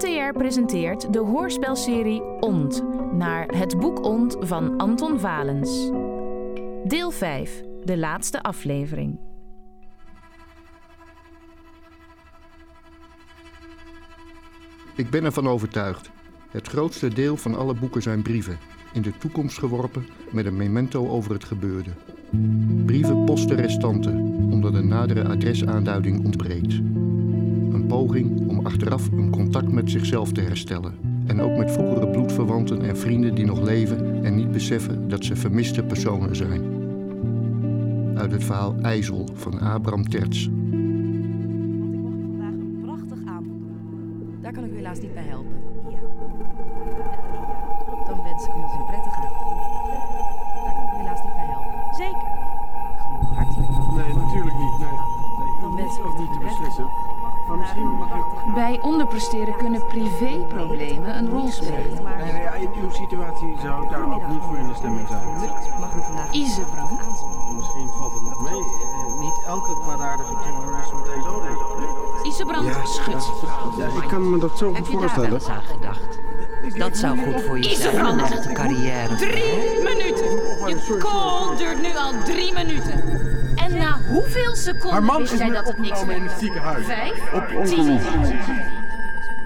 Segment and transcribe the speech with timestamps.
[0.00, 5.90] NTR presenteert de hoorspelserie Ont naar Het Boek Ont van Anton Valens.
[6.84, 9.18] Deel 5, de laatste aflevering.
[14.94, 16.10] Ik ben ervan overtuigd.
[16.50, 18.58] Het grootste deel van alle boeken zijn brieven,
[18.92, 21.90] in de toekomst geworpen met een memento over het gebeurde.
[22.86, 24.18] Brieven posten restanten,
[24.50, 26.80] omdat een nadere adresaanduiding ontbreekt.
[27.90, 30.94] Poging om achteraf een contact met zichzelf te herstellen.
[31.26, 35.36] En ook met vroegere bloedverwanten en vrienden die nog leven en niet beseffen dat ze
[35.36, 36.62] vermiste personen zijn.
[38.14, 40.48] Uit het verhaal IJssel van Abraham Terts.
[58.54, 61.98] Bij onderpresteren kunnen privéproblemen een rol spelen.
[62.60, 65.50] In uw situatie zou ik daar ook niet voor in de stemming zijn.
[66.30, 67.00] Isebrand.
[67.56, 68.60] Misschien valt het nog mee.
[68.60, 72.28] Eh, niet elke kwaadaardige tongen is meteen zo deze.
[72.28, 73.32] Isebrand schudt.
[73.78, 76.18] Ja, ik kan me dat zo Heb je daar wel eens aan gedacht?
[76.78, 79.16] Dat zou goed voor je zijn, echte carrière.
[79.16, 80.30] Drie minuten.
[80.68, 83.29] Je call duurt nu al drie minuten.
[84.10, 86.22] Hoeveel seconden Haar man wist is jij dat het niks in werd?
[86.22, 86.86] het ziekenhuis.
[86.86, 87.32] Vijf?
[87.32, 88.00] Op Tien?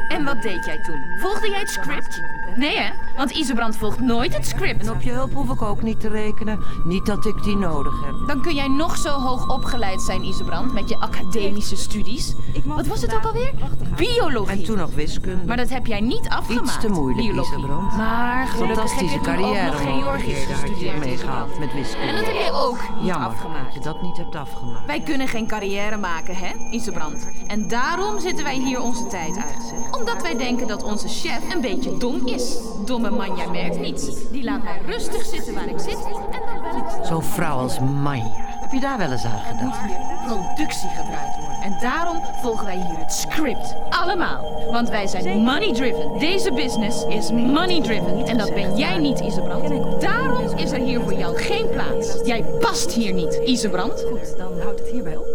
[0.08, 1.04] En wat deed jij toen?
[1.18, 2.20] Volgde jij het script?
[2.56, 2.90] Nee hè?
[3.16, 4.86] Want Isebrand volgt nooit het script.
[4.86, 6.60] En op je hulp hoef ik ook niet te rekenen.
[6.84, 8.14] Niet dat ik die nodig heb.
[8.26, 12.34] Dan kun jij nog zo hoog opgeleid zijn, Isebrand, met je academische studies.
[12.64, 13.52] Wat was het ook alweer?
[13.96, 14.52] Biologie.
[14.58, 15.44] En toen nog wiskunde.
[15.46, 16.66] Maar dat heb jij niet afgemaakt.
[16.66, 17.56] Iets te moeilijk, biologie.
[17.58, 17.96] Isebrand.
[17.96, 20.98] Maar gelukkig heb Fantastische je ook carrière nog Georgisch gestudeerd.
[20.98, 22.14] meegehaald met En wiskunde.
[22.14, 23.64] dat heb jij ook niet Jammer afgemaakt.
[23.64, 24.86] dat je dat niet hebt afgemaakt.
[24.86, 27.30] Wij kunnen geen carrière maken, hè, Isebrand?
[27.46, 29.74] En daarom zitten wij hier onze tijd uit.
[29.90, 32.43] Omdat wij denken dat onze chef een beetje dom is.
[32.84, 34.30] Domme man, jij merkt niets.
[34.30, 37.78] Die laat mij rustig zitten waar ik zit en dan bel ik Zo'n vrouw als
[37.78, 38.30] Manja.
[38.60, 39.80] Heb je daar wel eens aan moet gedacht?
[39.82, 41.60] hier productie gedraaid worden.
[41.62, 43.74] En daarom volgen wij hier het script.
[43.90, 44.70] Allemaal.
[44.70, 46.18] Want wij zijn money driven.
[46.18, 48.26] Deze business is money driven.
[48.26, 50.00] En dat ben jij niet, Isebrand.
[50.00, 52.20] Daarom is er hier voor jou geen plaats.
[52.24, 54.04] Jij past hier niet, Isebrand.
[54.10, 55.26] Goed, dan houdt het hierbij op.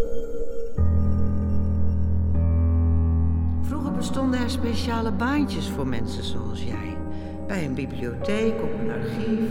[3.62, 6.99] Vroeger bestonden er speciale baantjes voor mensen zoals jij.
[7.50, 9.50] Bij een bibliotheek, op een archief.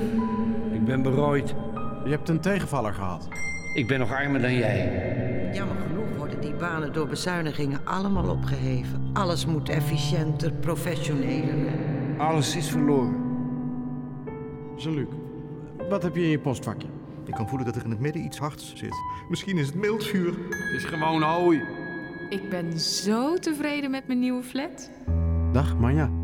[0.72, 1.56] Ik ben berooid.
[2.04, 3.28] Je hebt een tegenvaller gehad.
[3.74, 5.50] Ik ben nog armer dan jij.
[5.54, 9.10] Jammer genoeg worden die banen door bezuinigingen allemaal opgeheven.
[9.14, 11.56] Alles moet efficiënter, professioneler.
[12.18, 13.16] Alles is verloren.
[14.76, 15.08] Jean-Luc,
[15.90, 16.88] wat heb je in je postvakje?
[17.26, 18.96] Ik kan voelen dat er in het midden iets hards zit.
[19.30, 20.34] Misschien is het mildvuur.
[20.50, 21.62] Het is gewoon hooi.
[22.30, 24.92] Ik ben zo tevreden met mijn nieuwe flat.
[25.52, 26.19] Dag, Manja.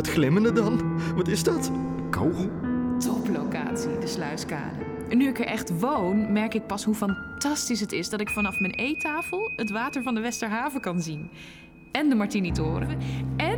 [0.00, 0.98] Dat glimmende dan?
[1.14, 1.70] Wat is dat?
[2.10, 2.50] Kogel?
[2.98, 4.84] Toplocatie, de Sluiskade.
[5.08, 8.28] En nu ik er echt woon, merk ik pas hoe fantastisch het is dat ik
[8.28, 11.30] vanaf mijn eettafel het water van de Westerhaven kan zien.
[11.92, 12.98] En de Martini-toren.
[13.36, 13.49] En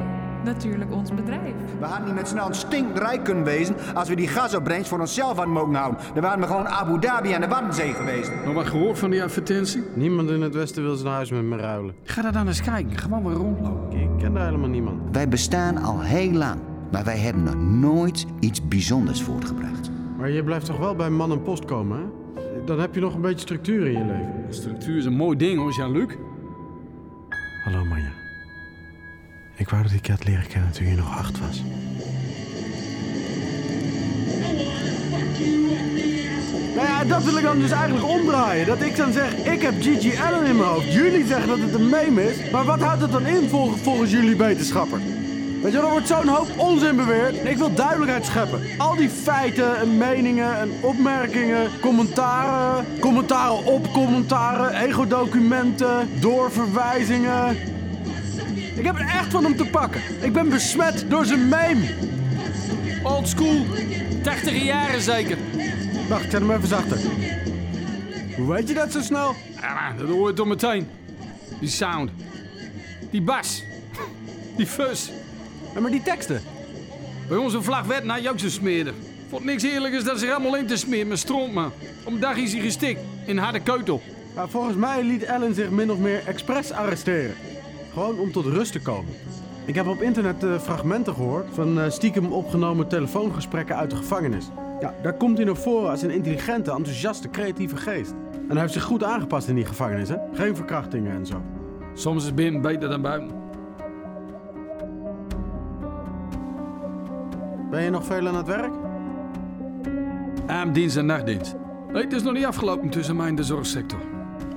[0.45, 1.55] natuurlijk ons bedrijf.
[1.79, 5.37] We hadden niet met snel een stinkrijk kunnen wezen als we die gasopbrengst voor onszelf
[5.37, 6.01] hadden mogen houden.
[6.15, 8.33] Dan waren we gewoon Abu Dhabi aan de Waddenzee geweest.
[8.45, 9.83] Nog wat gehoord van die advertentie?
[9.95, 11.95] Niemand in het Westen wil zijn huis met me ruilen.
[12.03, 12.99] Ga daar dan eens kijken.
[12.99, 14.01] Gewoon weer rondlopen.
[14.01, 15.01] Ik ken daar helemaal niemand.
[15.13, 16.61] Wij bestaan al heel lang,
[16.93, 19.91] maar wij hebben nog nooit iets bijzonders voortgebracht.
[20.19, 22.05] Maar je blijft toch wel bij man en post komen, hè?
[22.65, 24.45] Dan heb je nog een beetje structuur in je leven.
[24.49, 26.15] Structuur is een mooi ding hoor, Jean-Luc.
[27.65, 28.22] Hallo, Manja.
[29.55, 31.63] Ik wou dat ik je had leren kennen toen je nog acht was.
[36.75, 38.67] Nou ja, dat wil ik dan dus eigenlijk omdraaien.
[38.67, 40.93] Dat ik dan zeg, ik heb Gigi Allen in mijn hoofd.
[40.93, 42.51] Jullie zeggen dat het een meme is.
[42.51, 45.01] Maar wat houdt het dan in vol- volgens jullie wetenschapper?
[45.63, 47.45] Weet je, er wordt zo'n hoop onzin beweerd.
[47.45, 48.61] Ik wil duidelijkheid scheppen.
[48.79, 57.57] Al die feiten en meningen en opmerkingen, commentaren, commentaren op commentaren, ego-documenten, doorverwijzingen.
[58.75, 60.01] Ik heb er echt van om te pakken.
[60.21, 61.87] Ik ben besmet door zijn meme.
[63.03, 63.67] Old school.
[64.23, 65.37] 80 jaren zeker.
[66.09, 66.99] Wacht, ik zet hem even zachter.
[68.37, 69.35] Hoe weet je dat zo snel?
[69.61, 70.89] Ja, dat hoor je toch meteen.
[71.61, 72.11] Die sound.
[73.11, 73.65] Die bas.
[74.57, 75.11] Die fus.
[75.75, 76.41] Ja, maar die teksten.
[77.29, 78.95] Bij onze vlag werd naar zo smeerder.
[79.29, 81.73] Vond niks eerlijkers dan zich allemaal in te smeren met stront, man.
[82.05, 83.01] Om dag is hij gestikt.
[83.27, 84.03] In harde keutel.
[84.35, 87.35] Maar volgens mij liet Ellen zich min of meer expres arresteren.
[87.93, 89.13] Gewoon om tot rust te komen.
[89.65, 94.49] Ik heb op internet eh, fragmenten gehoord van eh, stiekem opgenomen telefoongesprekken uit de gevangenis.
[94.81, 98.15] Ja, daar komt hij naar voren als een intelligente, enthousiaste, creatieve geest.
[98.33, 100.17] En hij heeft zich goed aangepast in die gevangenis, hè?
[100.33, 101.43] Geen verkrachtingen en zo.
[101.95, 103.31] Soms is binnen beter dan buiten.
[107.71, 108.73] Ben je nog veel aan het werk?
[110.47, 111.55] Avonddienst en nachtdienst.
[111.93, 114.01] Nee, het is nog niet afgelopen tussen mij en de zorgsector.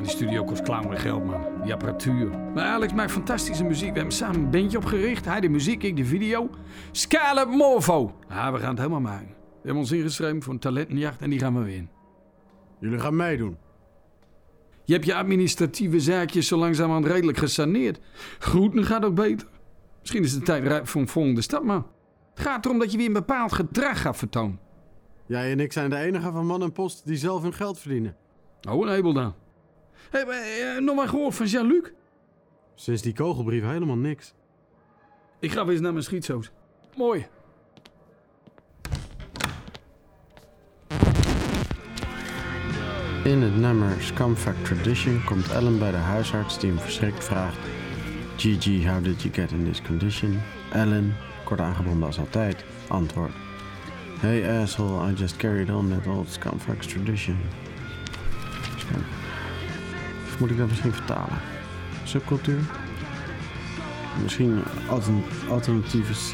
[0.06, 1.42] Die studio kost klauwen geld, man.
[1.64, 2.30] Die apparatuur.
[2.30, 3.90] Maar Alex maakt fantastische muziek.
[3.90, 5.26] We hebben samen een bandje opgericht.
[5.26, 6.50] Hij de muziek, ik de video.
[6.92, 8.16] Scala Morvo.
[8.30, 9.28] Ja, we gaan het helemaal maken.
[9.28, 11.90] We hebben ons ingeschreven voor een talentenjacht en die gaan we winnen.
[12.80, 13.58] Jullie gaan meedoen.
[14.84, 18.00] Je hebt je administratieve zaakjes zo langzamerhand redelijk gesaneerd.
[18.40, 19.48] Groeten gaat ook beter.
[20.00, 21.88] Misschien is het tijd rijp voor een volgende stap, man.
[22.34, 24.60] Het gaat erom dat je weer een bepaald gedrag gaat vertonen.
[25.26, 28.16] Jij en ik zijn de enige van man en post die zelf hun geld verdienen.
[28.70, 29.34] Oh, een hebel dan.
[30.12, 31.92] Hé, hey, nog maar gehoord van Jean-Luc?
[32.76, 34.34] Sinds die kogelbrief helemaal niks.
[35.40, 36.52] Ik ga weer eens naar mijn schietsoos.
[36.96, 37.28] Mooi.
[43.24, 47.58] In het nummer Scumfuck Tradition komt Ellen bij de huisarts die hem verschrikt vraagt...
[48.38, 50.42] Gigi, how did you get in this condition?
[50.72, 53.34] Ellen, kort aangebonden als altijd, antwoordt...
[54.20, 57.38] Hey asshole, I just carried on that old Scumfuck's tradition.
[60.40, 61.38] Moet ik dat misschien vertalen?
[62.04, 62.60] Subcultuur?
[64.24, 66.32] Misschien altern alternatieve C.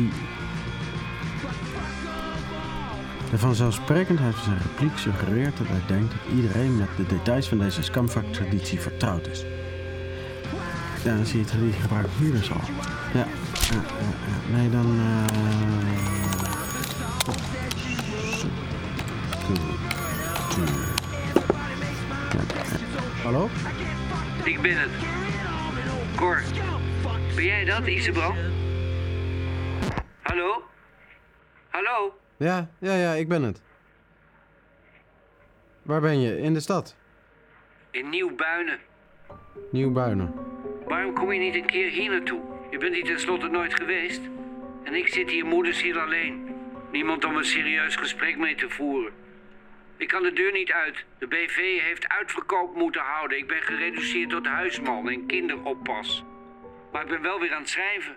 [3.30, 7.58] De vanzelfsprekendheid van zijn repliek suggereert dat hij denkt dat iedereen met de details van
[7.58, 9.46] deze scumfuck-traditie vertrouwd is.
[11.04, 12.62] Ja, dan zie je traditie gebruikt hier dus al.
[13.14, 13.26] Ja, ja,
[13.72, 13.82] ja,
[14.28, 14.58] ja.
[14.58, 15.00] nee, dan...
[15.00, 16.51] eh
[24.44, 24.92] Ik ben het.
[26.16, 26.42] Cor,
[27.36, 28.34] ben jij dat, Isabel?
[30.22, 30.64] Hallo?
[31.70, 32.20] Hallo?
[32.38, 33.62] Ja, ja, ja, ik ben het.
[35.82, 36.38] Waar ben je?
[36.38, 36.96] In de stad?
[37.92, 38.80] In Nieuw-Buinen.
[39.72, 40.34] Nieuw-Buinen.
[40.86, 42.42] Waarom kom je niet een keer hier naartoe?
[42.72, 44.22] Je bent hier tenslotte nooit geweest.
[44.84, 46.56] En ik zit hier moederziel alleen.
[46.92, 49.14] Niemand om een serieus gesprek mee te voeren.
[50.02, 51.06] Ik kan de deur niet uit.
[51.18, 53.38] De BV heeft uitverkoop moeten houden.
[53.38, 56.24] Ik ben gereduceerd tot huisman en kinderoppas.
[56.92, 58.16] Maar ik ben wel weer aan het schrijven.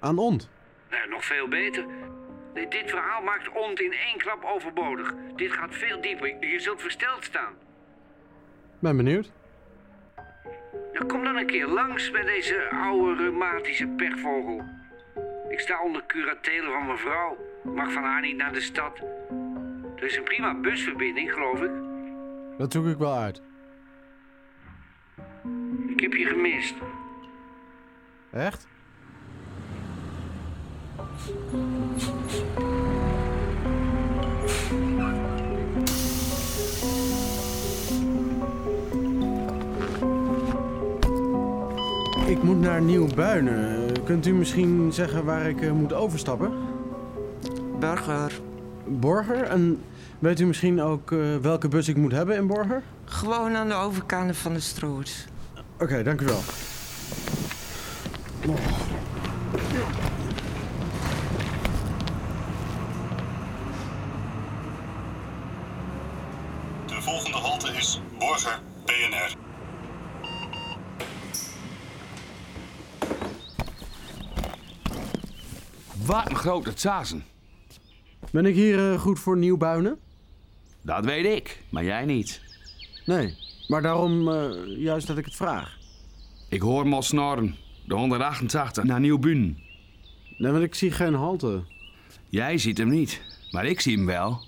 [0.00, 0.50] Aan ont?
[0.90, 1.84] Nou, nog veel beter.
[2.54, 5.14] Dit verhaal maakt ont in één klap overbodig.
[5.36, 6.46] Dit gaat veel dieper.
[6.46, 7.54] Je zult versteld staan.
[8.78, 9.30] Ben benieuwd.
[10.92, 14.64] Ja, kom dan een keer langs bij deze oude reumatische pechvogel.
[15.48, 17.36] Ik sta onder curatele van mijn vrouw.
[17.64, 19.02] Mag van haar niet naar de stad.
[19.98, 21.70] Er is een prima busverbinding, geloof ik.
[22.58, 23.42] Dat zoek ik wel uit.
[25.88, 26.74] Ik heb je gemist.
[28.30, 28.66] Echt?
[42.26, 43.92] Ik moet naar Nieuw-Buinen.
[44.04, 46.52] Kunt u misschien zeggen waar ik eh, moet overstappen?
[47.78, 48.47] Burger.
[48.88, 49.42] Borger?
[49.42, 49.82] En
[50.18, 52.82] weet u misschien ook eh, welke bus ik moet hebben in Borger?
[53.04, 55.26] Gewoon aan de overkant van de stroot.
[55.80, 56.40] Oké, dank u wel.
[66.86, 69.36] De volgende halte is Borger PNR.
[76.06, 77.24] Wat een grote tsazen.
[78.30, 79.98] Ben ik hier eh, goed voor Nieuw-Buinen?
[80.82, 82.40] Dat weet ik, maar jij niet.
[83.06, 83.36] Nee,
[83.68, 85.78] maar daarom eh, juist dat ik het vraag.
[86.48, 87.56] Ik hoor hem al snorren.
[87.86, 89.58] De 188 naar Nieuwbun.
[90.38, 91.62] Nee, want ik zie geen halte.
[92.28, 93.20] Jij ziet hem niet,
[93.50, 94.40] maar ik zie hem wel.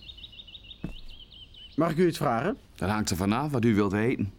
[1.77, 2.57] Mag ik u iets vragen?
[2.75, 4.33] Dat hangt er vanaf wat u wilt weten.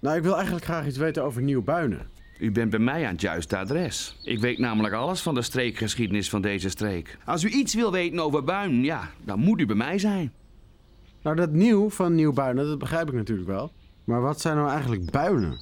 [0.00, 2.06] Nou, ik wil eigenlijk graag iets weten over Nieuw-Buinen.
[2.38, 4.16] U bent bij mij aan het juiste adres.
[4.22, 7.18] Ik weet namelijk alles van de streekgeschiedenis van deze streek.
[7.24, 10.32] Als u iets wil weten over Buin, ja, dan moet u bij mij zijn.
[11.22, 13.72] Nou, dat nieuw van Nieuw-Buinen, dat begrijp ik natuurlijk wel.
[14.04, 15.58] Maar wat zijn nou eigenlijk buinen?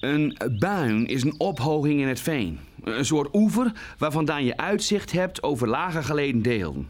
[0.00, 2.58] Een buin is een ophoging in het veen.
[2.84, 6.88] Een soort oever waarvandaan je uitzicht hebt over lager gelegen delen.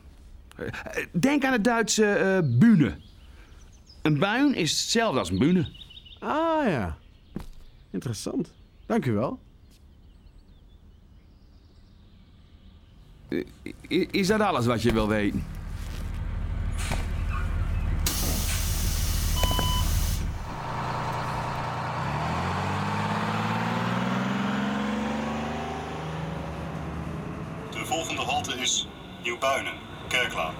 [0.57, 0.67] Eh,
[1.13, 2.97] Denk aan het Duitse eh bühne.
[4.03, 5.69] Een buin is hetzelfde als een bühne.
[6.19, 6.97] Ah ja,
[7.97, 8.53] interessant.
[8.87, 9.39] Dank u wel.
[13.89, 15.45] I- Is dat alles wat je wil weten?
[27.71, 28.89] De volgende halte is
[29.23, 29.75] Nieuwbuinen,
[30.09, 30.55] Kerklaan.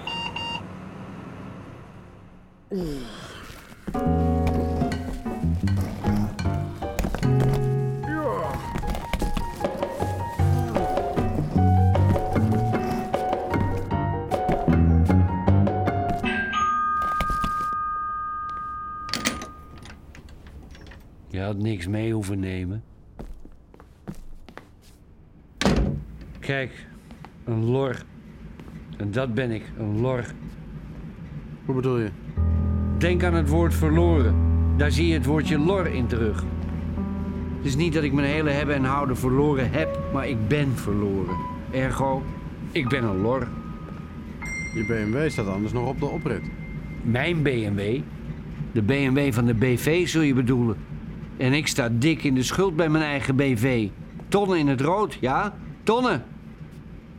[21.57, 22.83] Had niks mee hoeven nemen.
[26.39, 26.87] Kijk,
[27.45, 27.95] een lor.
[28.97, 30.25] En dat ben ik, een lor.
[31.65, 32.09] Hoe bedoel je?
[32.97, 34.35] Denk aan het woord verloren.
[34.77, 36.43] Daar zie je het woordje lor in terug.
[37.57, 40.75] Het is niet dat ik mijn hele hebben en houden verloren heb, maar ik ben
[40.75, 41.35] verloren.
[41.71, 42.23] Ergo,
[42.71, 43.47] ik ben een lor.
[44.73, 46.41] Je BMW staat anders nog op de oprit.
[47.01, 48.01] Mijn BMW?
[48.71, 50.77] De BMW van de BV zul je bedoelen.
[51.37, 53.87] En ik sta dik in de schuld bij mijn eigen BV.
[54.27, 55.57] Tonnen in het rood, ja?
[55.83, 56.23] Tonnen!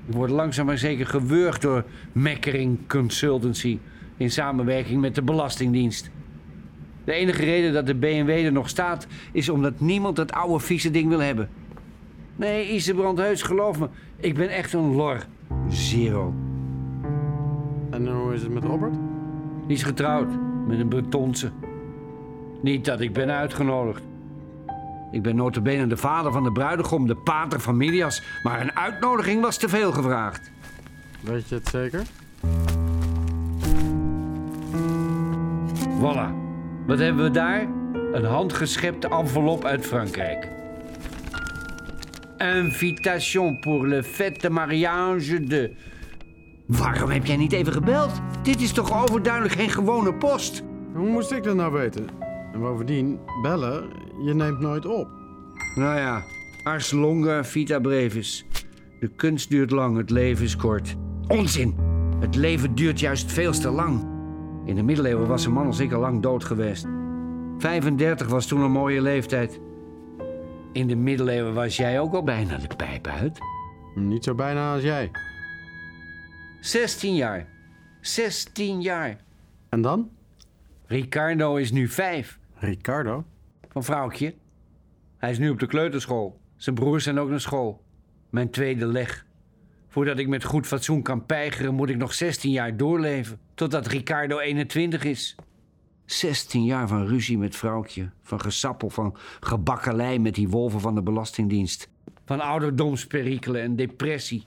[0.07, 3.79] Ik word langzaam maar zeker gewurgd door Mekkering Consultancy...
[4.17, 6.11] in samenwerking met de Belastingdienst.
[7.05, 9.07] De enige reden dat de BMW er nog staat...
[9.33, 11.49] is omdat niemand dat oude vieze ding wil hebben.
[12.37, 13.89] Nee, Isebrand Heus, geloof me.
[14.17, 15.27] Ik ben echt een lor.
[15.69, 16.35] Zero.
[17.91, 18.95] En hoe is het met Robert?
[19.67, 20.29] Die is getrouwd
[20.67, 21.51] met een Bretonse.
[22.63, 24.03] Niet dat ik ben uitgenodigd.
[25.11, 28.23] Ik ben notabene de vader van de bruidegom, de pater familias.
[28.43, 30.51] Maar een uitnodiging was te veel gevraagd.
[31.21, 32.03] Weet je het zeker?
[35.99, 36.33] Voilà.
[36.87, 37.67] Wat hebben we daar?
[38.13, 40.49] Een handgeschepte envelop uit Frankrijk.
[42.39, 45.75] Invitation pour le fête de mariage de...
[46.67, 48.13] Waarom heb jij niet even gebeld?
[48.43, 50.63] Dit is toch overduidelijk geen gewone post?
[50.95, 52.28] Hoe moest ik dat nou weten?
[52.53, 53.89] En bovendien, bellen,
[54.25, 55.09] je neemt nooit op.
[55.75, 56.23] Nou ja,
[56.63, 58.47] ars longa vita brevis.
[59.01, 60.97] De kunst duurt lang, het leven is kort.
[61.29, 61.75] Onzin!
[62.21, 64.07] Het leven duurt juist veel te lang.
[64.65, 66.87] In de middeleeuwen was een man als ik al lang dood geweest.
[67.59, 69.61] 35 was toen een mooie leeftijd.
[70.73, 73.39] In de middeleeuwen was jij ook al bijna de pijp uit.
[73.95, 75.11] Niet zo bijna als jij.
[76.61, 77.47] 16 jaar.
[78.01, 79.21] 16 jaar.
[79.69, 80.11] En dan?
[80.89, 82.39] Ricardo is nu vijf.
[82.55, 83.25] Ricardo?
[83.69, 84.35] Van vrouwtje.
[85.17, 86.41] Hij is nu op de kleuterschool.
[86.57, 87.83] Zijn broers zijn ook naar school.
[88.31, 89.27] Mijn tweede leg.
[89.89, 93.41] Voordat ik met goed fatsoen kan peigeren, moet ik nog 16 jaar doorleven.
[93.55, 95.37] Totdat Ricardo 21 is.
[96.05, 98.11] 16 jaar van ruzie met vrouwtje.
[98.23, 101.89] Van gesappel, van gebakkelei met die wolven van de Belastingdienst.
[102.25, 104.47] Van ouderdomsperikelen en depressie.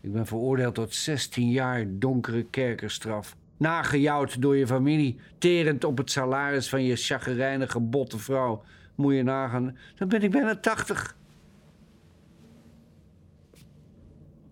[0.00, 3.36] Ik ben veroordeeld tot 16 jaar donkere kerkerstraf.
[3.56, 8.64] Nagejouwd door je familie, terend op het salaris van je chagrijnige botte vrouw.
[8.94, 11.16] Moet je nagaan, dan ben ik bijna 80.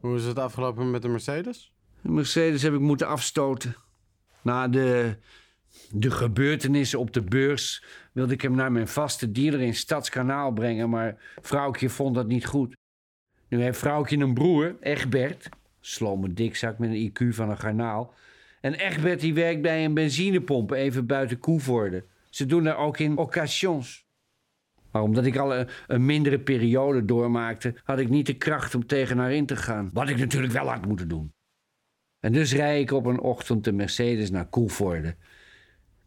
[0.00, 1.72] Hoe is het afgelopen met de Mercedes?
[2.00, 3.76] De Mercedes heb ik moeten afstoten.
[4.42, 5.16] Na de,
[5.90, 10.90] de gebeurtenissen op de beurs wilde ik hem naar mijn vaste dealer in Stadskanaal brengen,
[10.90, 12.76] maar vrouwtje vond dat niet goed.
[13.48, 15.48] Nu heeft vrouwtje een broer, Egbert,
[15.80, 18.14] slome dikzak met een IQ van een garnaal.
[18.64, 22.04] En Egbert die werkt bij een benzinepomp even buiten Koevoorde.
[22.30, 24.06] Ze doen daar ook in occasions.
[24.90, 29.18] Maar omdat ik al een, mindere periode doormaakte, had ik niet de kracht om tegen
[29.18, 29.90] haar in te gaan.
[29.92, 31.34] Wat ik natuurlijk wel had moeten doen.
[32.20, 35.16] En dus rijd ik op een ochtend de Mercedes naar Koevoorde.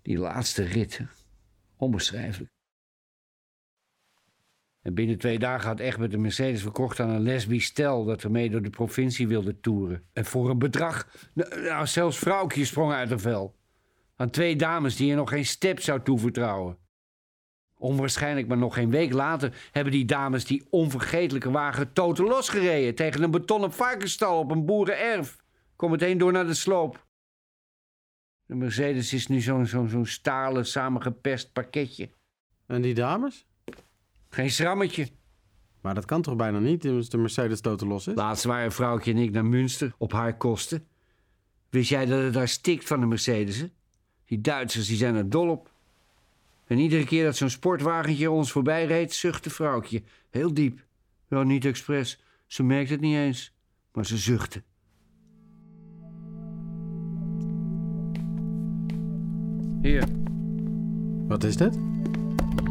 [0.02, 1.02] Die laatste rit,
[1.76, 2.52] onbeschrijfelijk.
[4.88, 8.50] En binnen twee dagen had Egbert de Mercedes verkocht aan een lesbisch stel dat ermee
[8.50, 10.04] door de provincie wilde toeren.
[10.14, 13.56] En voor een bedrag, nou, zelfs vrouwtje sprong uit een vel.
[14.16, 16.78] Aan twee dames die je nog geen step zou toevertrouwen.
[17.78, 23.24] Onwaarschijnlijk, maar nog geen week later hebben die dames die onvergetelijke wagen toten losgereden tegen
[23.24, 25.44] een betonnen varkensstal op een boerenerf.
[25.76, 27.08] Kom meteen door naar de sloop.
[28.46, 32.10] De Mercedes is nu zo'n zo'n zo'n stalen samengepest pakketje.
[32.68, 33.47] En die dames?
[34.30, 35.08] Geen schrammetje.
[35.82, 38.16] Maar dat kan toch bijna niet, als de Mercedes toten los is?
[38.16, 40.88] Laatst waren vrouwtje en ik naar Münster op haar kosten.
[41.70, 43.66] Wist jij dat het daar stikt van de Mercedes?
[44.26, 45.72] Die Duitsers die zijn er dol op.
[46.66, 50.04] En iedere keer dat zo'n sportwagentje ons voorbij reed, zuchtte vrouwtje.
[50.30, 50.86] Heel diep.
[51.28, 52.24] Wel niet expres.
[52.48, 53.54] Ze merkte het niet eens.
[53.92, 54.64] Maar ze zuchtte.
[59.82, 60.04] Hier.
[61.28, 61.78] Wat is dit?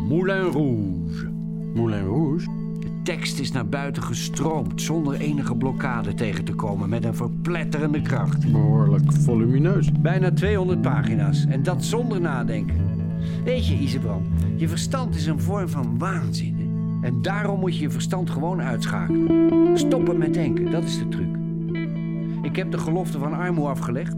[0.09, 0.96] Moulin Rouge.
[1.77, 2.47] Moulin Rouge?
[2.81, 8.03] De tekst is naar buiten gestroomd zonder enige blokkade tegen te komen met een verpletterende
[8.03, 8.53] kracht.
[8.53, 9.93] Behoorlijk volumineus.
[9.93, 12.77] Bijna 200 pagina's en dat zonder nadenken.
[13.45, 16.57] Weet je, Isebrand, je verstand is een vorm van waanzin.
[16.59, 16.65] Hè?
[17.07, 19.79] En daarom moet je je verstand gewoon uitschakelen.
[19.79, 21.37] Stoppen met denken, dat is de truc.
[22.43, 24.15] Ik heb de gelofte van armoe afgelegd.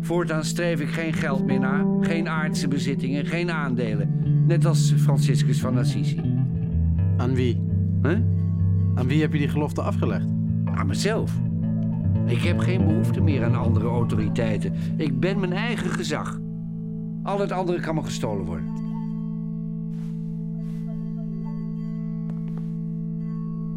[0.00, 4.08] Voortaan streef ik geen geld meer na, geen aardse bezittingen, geen aandelen.
[4.46, 6.20] Net als Franciscus van Assisi.
[7.30, 7.60] Aan wie?
[8.94, 10.26] Aan wie heb je die gelofte afgelegd?
[10.64, 11.32] Aan mezelf.
[12.26, 14.74] Ik heb geen behoefte meer aan andere autoriteiten.
[14.96, 16.38] Ik ben mijn eigen gezag.
[17.22, 18.66] Al het andere kan me gestolen worden.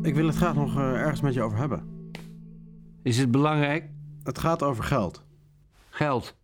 [0.02, 2.10] Ik wil het graag nog eh, ergens met je over hebben.
[3.04, 3.90] Is het belangrijk?
[4.24, 5.26] Het gaat over geld.
[5.90, 6.36] Geld?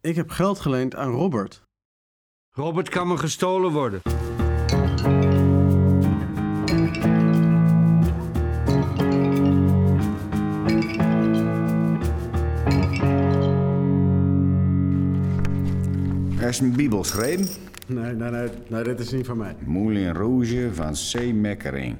[0.00, 1.62] Ik heb geld geleend aan Robert.
[2.50, 4.00] Robert kan me gestolen worden.
[16.54, 17.46] Is een bibel geschreven.
[17.86, 19.56] Nee, nee, nee, nee, dit is niet van mij.
[19.64, 21.32] Moulin Rouge van C.
[21.32, 21.96] Mekkering.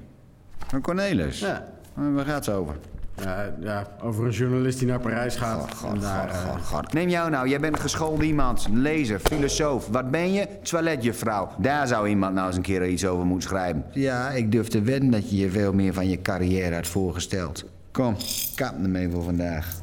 [0.66, 1.38] Van Cornelis.
[1.40, 1.64] Ja.
[1.96, 2.74] En Waar gaat het over?
[3.22, 5.84] Ja, ja, over een journalist die naar Parijs gaat.
[5.92, 6.92] en daar, eh, God.
[6.92, 9.88] Neem jou nou, jij bent een geschoold iemand, een lezer, filosoof.
[9.88, 10.48] Wat ben je?
[10.62, 11.50] Toiletjuffrouw.
[11.58, 13.84] Daar zou iemand nou eens een keer iets over moeten schrijven.
[13.92, 17.64] Ja, ik durf te wedden dat je je veel meer van je carrière had voorgesteld.
[17.90, 18.16] Kom,
[18.54, 19.74] kap ermee voor vandaag.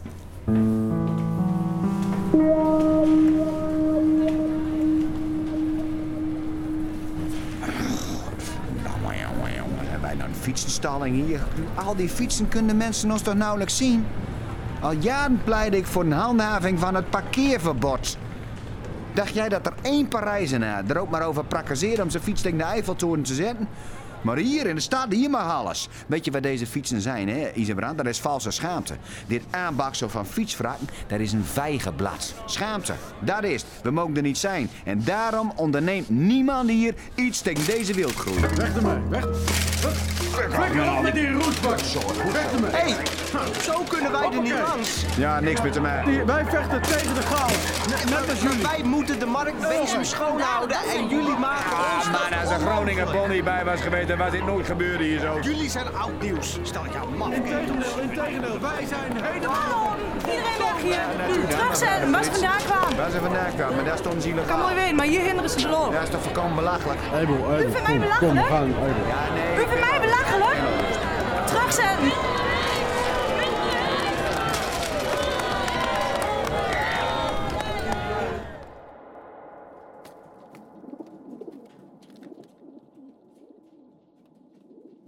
[10.42, 11.40] Fietsenstalling hier?
[11.76, 14.06] Al die fietsen kunnen mensen ons toch nauwelijks zien?
[14.82, 18.18] Al jaren pleit ik voor een handhaving van het parkeerverbod.
[19.14, 22.58] Dacht jij dat er één Parijzenaar er ook maar over prakkezeert om zijn fiets tegen
[22.58, 23.68] de Eiffeltoren te zetten?
[24.22, 25.88] Maar hier in de stad, hier mag alles.
[26.08, 27.98] Weet je waar deze fietsen zijn, hè, Isebrand?
[27.98, 28.96] Dat is valse schaamte.
[29.28, 32.34] Dit aanbaksel van fietsvrakken, dat is een vijgenblad.
[32.46, 33.72] Schaamte, dat is het.
[33.84, 34.70] We mogen er niet zijn.
[34.84, 38.40] En daarom onderneemt niemand hier iets tegen deze wildgroei.
[38.40, 39.71] Weg ermee, weg.
[39.82, 41.80] Flikker op met die roesbak.
[42.32, 42.72] Weg ermee.
[42.72, 42.96] Hé,
[43.62, 45.06] zo kunnen wij er niet langs.
[45.18, 46.04] Ja, niks met mij.
[46.06, 47.54] Die- Wij vechten tegen de chaos.
[48.10, 48.62] Net, als jullie.
[48.64, 52.06] Wij moeten de markt bezem schoonhouden en jullie maken ons...
[52.06, 55.20] Ah, maar als een Groninger Bonnie bij was geweest, dan was dit nooit gebeuren hier
[55.20, 55.40] zo.
[55.42, 56.60] Jullie zijn oud nieuws.
[56.62, 57.32] Stel je maf.
[57.34, 58.60] Integendeel, integendeel.
[58.60, 59.96] Wij zijn helemaal...
[60.18, 61.48] Iedereen weg hier.
[61.48, 62.98] Terugzetten, waar ze vandaan kwamen.
[62.98, 65.68] Waar ze vandaan kwamen, maar daar stonden ze Kan mooi weten, maar hier hinderen ze
[65.68, 65.92] erop.
[65.92, 67.00] Ja, dat is toch voorkomen belachelijk?
[67.16, 68.78] Ebel, Ebel, vindt mij kom, kom, we belachelijk?
[69.08, 69.66] Ja, nee.
[69.66, 70.60] U vindt mij belachelijk?
[71.46, 72.12] Terugzetten.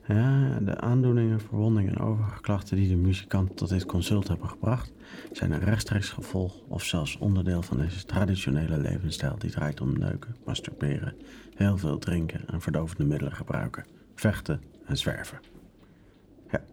[0.08, 4.92] Ja, de aandoeningen, verwondingen en overige klachten die de muzikant tot dit consult hebben gebracht,
[5.32, 10.36] zijn een rechtstreeks gevolg of zelfs onderdeel van deze traditionele levensstijl die draait om neuken,
[10.46, 11.16] masturberen,
[11.56, 15.40] heel veel drinken en verdovende middelen gebruiken, vechten en zwerven.
[16.52, 16.64] Ja.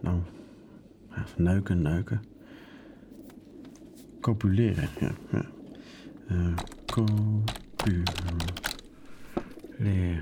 [0.00, 0.18] Nou,
[1.10, 2.22] ja, neuken, neuken.
[4.20, 5.12] Copuleren, ja.
[5.30, 5.44] ja.
[6.28, 6.54] Eh,
[6.86, 8.40] copuleren.
[9.76, 10.20] Nee,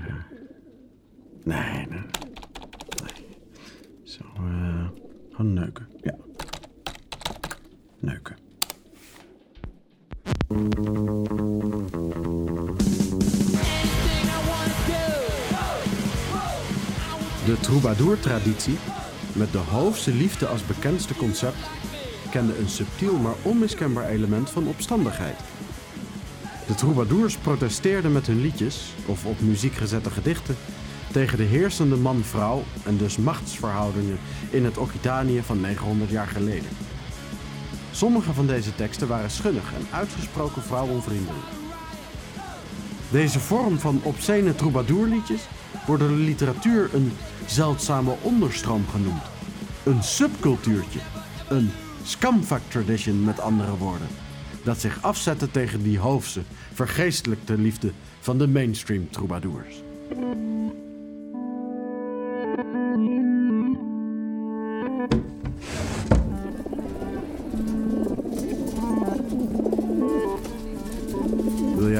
[1.89, 2.30] nee.
[4.35, 5.39] Eh.
[5.39, 5.87] neuken.
[6.01, 6.15] Ja.
[7.99, 8.35] Neuken.
[17.45, 18.77] De troubadour-traditie,
[19.33, 21.69] met de hoofdse liefde als bekendste concept,
[22.31, 25.37] kende een subtiel maar onmiskenbaar element van opstandigheid.
[26.67, 30.55] De troubadours protesteerden met hun liedjes, of op muziek gezette gedichten,
[31.11, 34.17] tegen de heersende man-vrouw en dus machtsverhoudingen
[34.49, 36.69] in het Occitanië van 900 jaar geleden.
[37.91, 41.45] Sommige van deze teksten waren schunnig en uitgesproken vrouwonvriendelijk.
[43.11, 45.41] Deze vorm van obscene troubadourliedjes
[45.85, 47.11] wordt door de literatuur een
[47.45, 49.23] zeldzame onderstroom genoemd.
[49.83, 50.99] Een subcultuurtje.
[51.49, 51.71] Een
[52.03, 54.07] scumfuck tradition met andere woorden.
[54.63, 56.41] Dat zich afzette tegen die hoofdse,
[56.73, 59.83] vergeestelijkte liefde van de mainstream troubadours.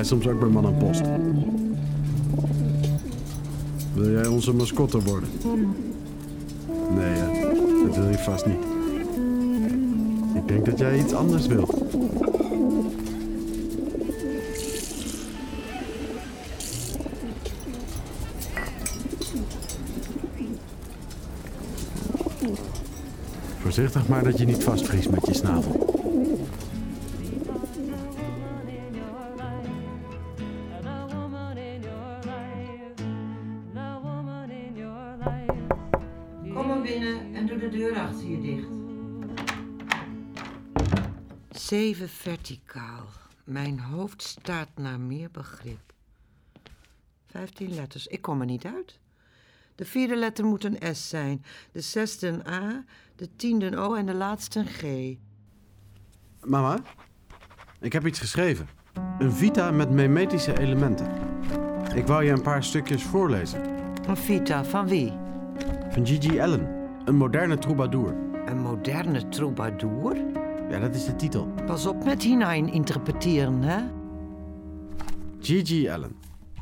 [0.02, 1.02] Jij soms ook bij man post?
[3.94, 5.30] Wil jij onze mascotte worden?
[6.96, 7.86] Nee, hè?
[7.88, 8.64] dat wil je vast niet.
[10.36, 11.76] Ik denk dat jij iets anders wilt.
[23.60, 25.91] Voorzichtig maar dat je niet vastvriest met je snavel.
[41.92, 43.06] Zeven verticaal.
[43.44, 45.94] Mijn hoofd staat naar meer begrip.
[47.26, 48.08] Vijftien letters.
[48.08, 49.00] Ik kom er niet uit.
[49.76, 52.84] De vierde letter moet een S zijn, de zesde een A,
[53.16, 55.18] de tiende een O en de laatste een G.
[56.46, 56.80] Mama,
[57.80, 58.68] ik heb iets geschreven.
[59.20, 61.12] Een vita met memetische elementen.
[61.96, 63.64] Ik wou je een paar stukjes voorlezen.
[64.08, 65.14] Een vita van wie?
[65.90, 66.90] Van Gigi Allen.
[67.06, 68.16] Een moderne troubadour.
[68.46, 70.41] Een moderne troubadour?
[70.72, 71.48] Ja, dat is de titel.
[71.66, 73.82] Pas op met hinein interpreteren, hè?
[75.40, 76.16] Gigi Allen.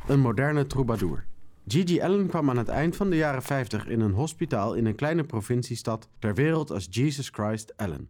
[0.07, 1.25] Een moderne troubadour.
[1.67, 4.95] Gigi Allen kwam aan het eind van de jaren 50 in een hospitaal in een
[4.95, 8.09] kleine provinciestad ter wereld als Jesus Christ Allen.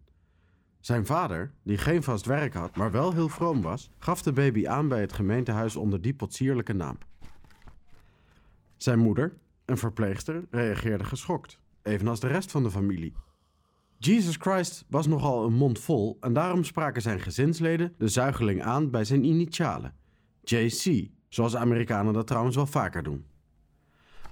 [0.80, 4.68] Zijn vader, die geen vast werk had, maar wel heel vroom was, gaf de baby
[4.68, 6.98] aan bij het gemeentehuis onder die potsierlijke naam.
[8.78, 9.34] Zijn moeder,
[9.66, 13.14] een verpleegster, reageerde geschokt, evenals de rest van de familie.
[14.02, 18.90] Jesus Christ was nogal een mond vol en daarom spraken zijn gezinsleden de zuigeling aan
[18.90, 19.96] bij zijn initialen,
[20.44, 23.26] JC, zoals Amerikanen dat trouwens wel vaker doen.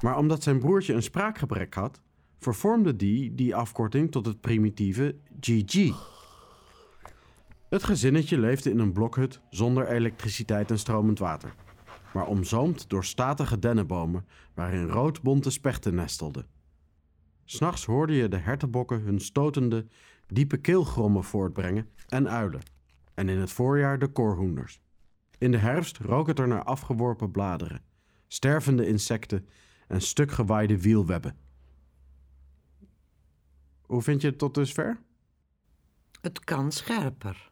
[0.02, 2.02] Maar omdat zijn broertje een spraakgebrek had,
[2.38, 5.92] vervormde die die afkorting tot het primitieve GG.
[7.70, 11.54] Het gezinnetje leefde in een blokhut zonder elektriciteit en stromend water,
[12.14, 16.57] maar omzoomd door statige dennenbomen waarin roodbonte spechten nestelden.
[17.50, 19.86] S'nachts hoorde je de hertenbokken hun stotende,
[20.28, 22.62] diepe keelgrommen voortbrengen en uilen,
[23.14, 24.80] en in het voorjaar de koorhoenders.
[25.38, 27.82] In de herfst rook het er naar afgeworpen bladeren,
[28.28, 29.48] stervende insecten
[29.88, 31.36] en stuk gewaaide wielwebben.
[33.82, 35.02] Hoe vind je het tot dusver?
[36.22, 37.52] Het kan scherper.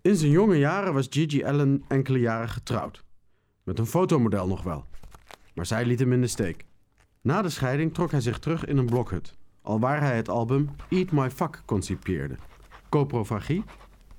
[0.00, 3.04] In zijn jonge jaren was Gigi Allen enkele jaren getrouwd.
[3.62, 4.86] Met een fotomodel nog wel.
[5.54, 6.66] Maar zij liet hem in de steek.
[7.20, 11.10] Na de scheiding trok hij zich terug in een blokhut, alwaar hij het album Eat
[11.10, 12.36] My Fuck concipeerde.
[12.88, 13.64] Coprofagie,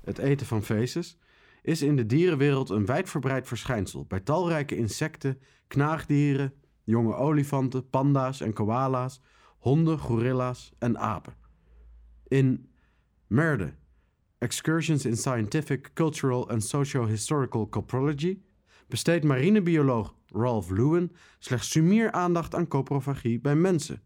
[0.04, 1.18] het eten van feces,
[1.62, 6.52] is in de dierenwereld een wijdverbreid verschijnsel bij talrijke insecten, knaagdieren,
[6.84, 9.20] jonge olifanten, panda's en koala's,
[9.58, 11.34] honden, gorilla's en apen.
[12.28, 12.70] In
[13.26, 13.74] Merde,
[14.38, 18.42] Excursions in Scientific, Cultural and Socio-Historical Coprology,
[18.90, 24.02] besteedt marinebioloog Ralph Lewin slechts sumier aandacht aan coprofagie bij mensen.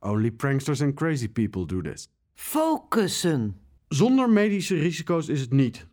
[0.00, 2.08] Only pranksters and crazy people do this.
[2.34, 3.56] Focussen.
[3.88, 5.86] Zonder medische risico's is het niet.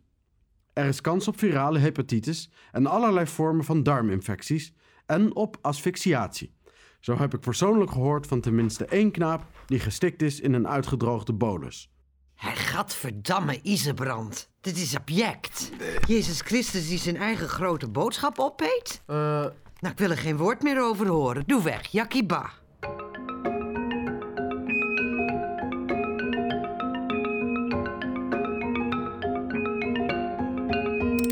[0.72, 4.72] Er is kans op virale hepatitis en allerlei vormen van darminfecties
[5.06, 6.54] en op asphyxiatie.
[7.00, 11.32] Zo heb ik persoonlijk gehoord van tenminste één knaap die gestikt is in een uitgedroogde
[11.32, 11.90] bolus.
[12.36, 14.48] Hij gadverdamme Isebrand.
[14.60, 15.70] Dit is object.
[16.06, 19.02] Jezus Christus die zijn eigen grote boodschap opeet?
[19.06, 21.42] Nou, ik wil er geen woord meer over horen.
[21.46, 22.50] Doe weg, Yakiba.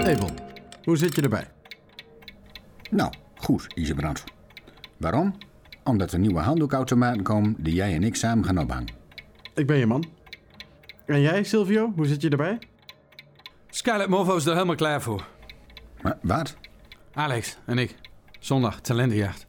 [0.05, 0.31] Ebel,
[0.85, 1.51] hoe zit je erbij?
[2.90, 4.25] Nou, goed, Isebrand.
[4.97, 5.35] Waarom?
[5.85, 8.88] Omdat er nieuwe handdoekautomaten komen die jij en ik samen gaan ophangen.
[9.55, 10.05] Ik ben je man.
[11.07, 12.59] En jij, Silvio, hoe zit je erbij?
[13.71, 15.27] Skylet Morvo is er helemaal klaar voor.
[16.03, 16.57] Maar wat?
[17.14, 17.95] Alex en ik.
[18.38, 19.45] Zondag, talentenjacht.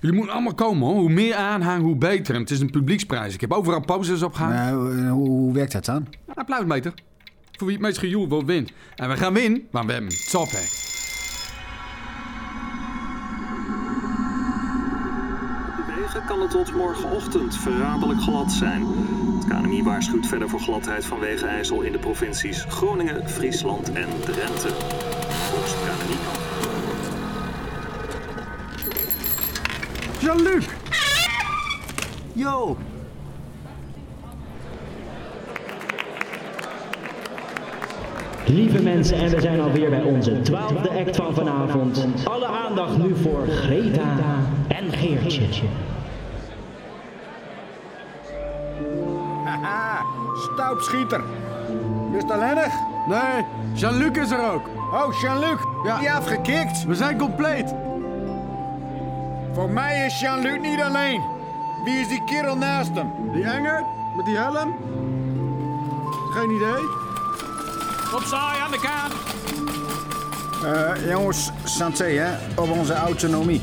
[0.00, 0.96] Jullie moeten allemaal komen hoor.
[0.96, 2.34] Hoe meer aanhang, hoe beter.
[2.34, 3.34] En het is een publieksprijs.
[3.34, 4.56] Ik heb overal posters opgehangen.
[4.56, 6.06] Nou, eh, hoe, hoe werkt dat dan?
[6.26, 6.94] Een applausmeter.
[7.52, 8.72] Voor wie het meest gejoeld wordt, wint.
[8.96, 10.20] En we gaan winnen, want we hebben een
[15.96, 18.86] wegen kan het tot morgenochtend verraderlijk glad zijn.
[19.50, 24.68] KNMI waarschuwt verder voor gladheid van wegenijzel in de provincies Groningen, Friesland en Drenthe.
[24.68, 26.18] Volgens het KNMI
[30.20, 30.66] Jean-Luc!
[32.32, 32.76] Yo!
[38.46, 42.08] Lieve mensen, en we zijn alweer bij onze twaalfde act van vanavond.
[42.24, 44.16] Alle aandacht nu voor Greta
[44.68, 45.66] en Geertje.
[49.62, 50.04] Haha,
[50.52, 51.20] stoupschieter.
[52.16, 52.72] Is het alleenig?
[53.06, 53.44] Nee,
[53.74, 54.66] Jean-Luc is er ook.
[54.92, 55.98] Oh, Jean-Luc, Ja.
[55.98, 56.84] die afgekikt.
[56.84, 57.74] We zijn compleet.
[59.52, 61.20] Voor mij is Jean-Luc niet alleen.
[61.84, 63.10] Wie is die kerel naast hem?
[63.32, 63.84] Die enge,
[64.16, 64.74] met die helm?
[66.30, 66.82] Geen idee.
[68.14, 69.14] Opzij aan de kant.
[70.64, 73.60] Eh, jongens, santé hè, op onze autonomie.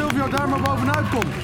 [0.00, 1.34] Silvio daar maar bovenuit komt.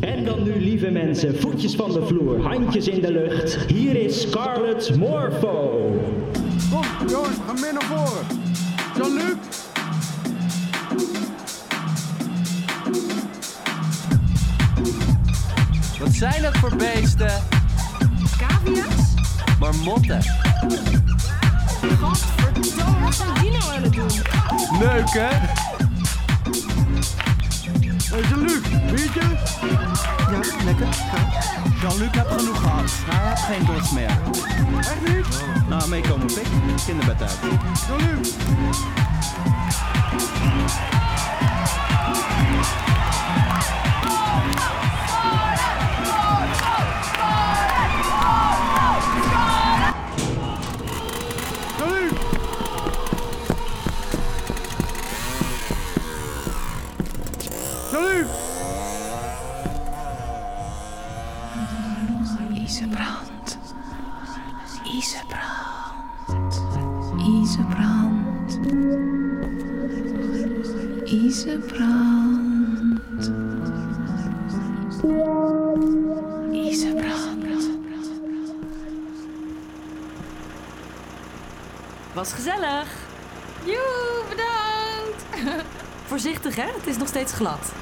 [0.00, 3.54] En dan nu, lieve mensen, voetjes van de vloer, handjes in de lucht.
[3.54, 5.90] Hier is Scarlett Morpho.
[6.70, 8.26] Kom, jongens, we gaan meer naar voren.
[8.96, 9.36] Jean-Luc!
[16.00, 17.42] Wat zijn dat voor beesten?
[18.38, 19.14] Cavia's?
[19.60, 20.22] Marmotten.
[22.00, 24.10] Godverdomme, wat zijn die nou aan het doen?
[24.78, 25.84] Leuk hè?
[28.22, 29.20] Jean-Luc, biertje?
[30.30, 30.88] Ja, lekker.
[31.80, 32.90] Jean-Luc heeft genoeg gehad.
[33.06, 34.18] Hij heeft geen dorst meer.
[34.78, 35.26] Echt niet?
[35.68, 36.46] Nou, meekomen pik.
[36.86, 37.38] Kinderbed uit.
[37.88, 38.34] Jean-Luc.
[71.04, 73.00] Isebrand.
[76.52, 77.36] Isebrand.
[82.12, 82.86] Was gezellig.
[83.64, 85.24] Joe, bedankt.
[86.08, 86.62] Voorzichtig, hè?
[86.62, 87.72] Het is nog steeds glad.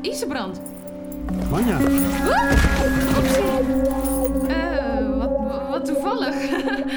[0.00, 0.60] Isebrand.
[1.50, 1.78] Manja.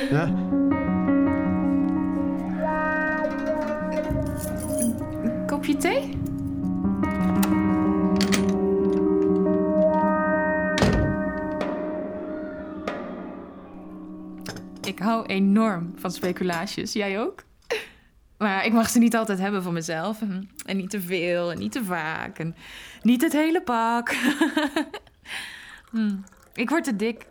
[0.09, 0.33] Ja.
[5.47, 6.09] Kopje thee?
[14.83, 16.93] Ik hou enorm van speculaties.
[16.93, 17.43] Jij ook?
[18.37, 20.19] Maar ik mag ze niet altijd hebben van mezelf.
[20.65, 22.39] En niet te veel en niet te vaak.
[22.39, 22.55] En
[23.01, 24.13] niet het hele pak.
[25.91, 26.15] Hm,
[26.53, 27.25] Ik word te dik.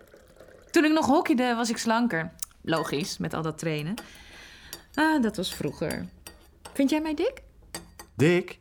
[0.73, 2.33] Toen ik nog hockeyde, was ik slanker.
[2.63, 3.95] Logisch, met al dat trainen.
[4.95, 6.07] Ah, dat was vroeger.
[6.73, 7.43] Vind jij mij dik?
[8.17, 8.61] Dick.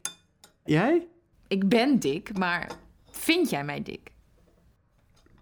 [0.63, 1.07] Jij?
[1.47, 2.71] Ik ben dik, maar
[3.11, 4.11] vind jij mij dik?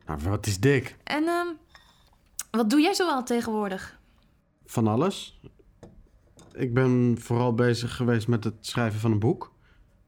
[0.05, 0.95] Nou, wat is dik?
[1.03, 1.47] En ehm,
[2.51, 3.99] wat doe jij zoal tegenwoordig?
[4.65, 5.39] Van alles.
[6.53, 9.53] Ik ben vooral bezig geweest met het schrijven van een boek.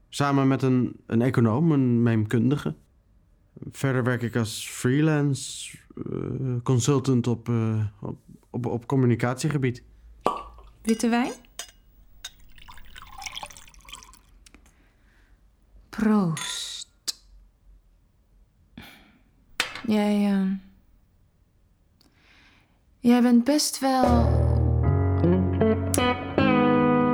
[0.10, 2.76] Samen met een, een econoom, een meemkundige.
[3.72, 5.78] Verder werk ik als freelance
[6.12, 8.18] eh, consultant op, eh, op,
[8.50, 9.84] op, op communicatiegebied.
[10.82, 11.32] Witte wijn?
[15.90, 16.90] Proost.
[19.88, 20.54] Jij, ehm,
[23.00, 24.40] jij bent best wel.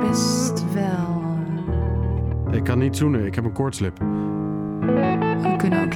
[0.00, 1.26] Best wel.
[2.52, 4.00] Ik kan niet zoenen, ik heb een koortslip.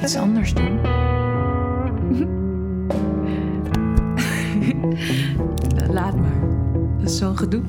[0.03, 0.79] Iets anders doen.
[5.93, 6.39] Laat maar.
[6.99, 7.61] Dat is zo'n gedoe.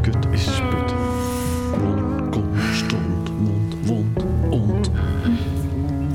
[0.00, 0.94] Kut is sput.
[1.82, 4.90] Mond, kom, stond, mond, wond, ont.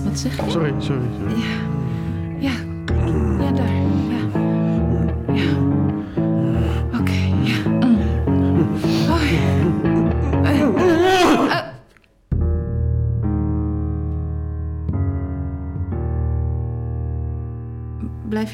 [0.04, 0.52] Wat zeg je?
[0.52, 1.42] Sorry, sorry, sorry.
[2.40, 2.52] Ja.
[3.40, 3.75] Ja, daar.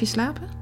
[0.06, 0.61] Slapen?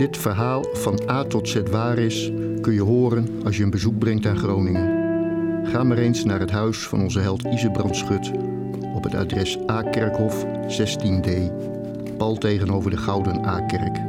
[0.00, 3.98] Dit verhaal van A tot Z waar is, kun je horen als je een bezoek
[3.98, 4.98] brengt aan Groningen.
[5.66, 8.30] Ga maar eens naar het huis van onze held Isebrand Schut
[8.94, 11.30] op het adres A-kerkhof 16D,
[12.16, 14.00] pal tegenover de Gouden A-kerk.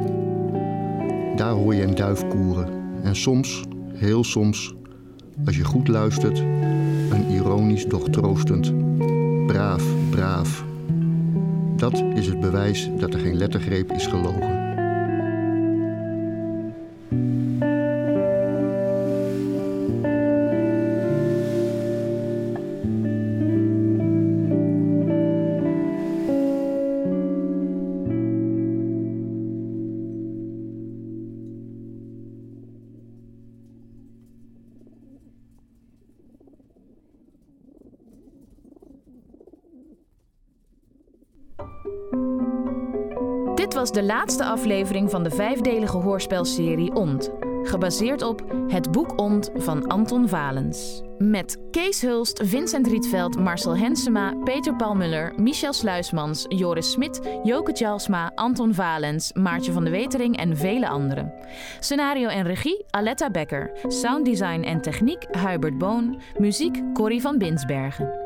[1.36, 2.68] Daar hoor je een duif koeren
[3.02, 3.62] en soms,
[3.94, 4.74] heel soms,
[5.44, 6.38] als je goed luistert,
[7.10, 8.72] een ironisch doch troostend
[9.46, 10.64] braaf, braaf.
[11.76, 14.61] Dat is het bewijs dat er geen lettergreep is gelogen.
[43.82, 47.30] Was de laatste aflevering van de vijfdelige hoorspelserie Ont.
[47.62, 51.02] Gebaseerd op Het boek Ont van Anton Valens.
[51.18, 57.72] Met Kees Hulst, Vincent Rietveld, Marcel Hensema, Peter Paul Muller, Michel Sluismans, Joris Smit, Joke
[57.72, 61.32] Tjalsma, Anton Valens, Maartje van de Wetering en vele anderen.
[61.80, 63.70] Scenario en regie Aletta Becker.
[63.86, 66.20] Sounddesign en techniek Hubert Boon.
[66.38, 68.21] Muziek Corrie van Binsbergen.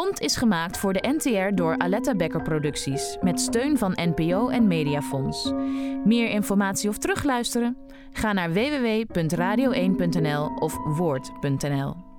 [0.00, 4.66] Ont is gemaakt voor de NTR door Aletta Becker Producties met steun van NPO en
[4.66, 5.52] Mediafonds.
[6.04, 7.76] Meer informatie of terugluisteren?
[8.12, 12.09] Ga naar www.radio1.nl of woord.nl.